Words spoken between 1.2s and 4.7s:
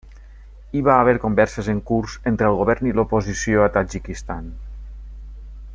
converses en curs entre el govern i l'oposició a Tadjikistan.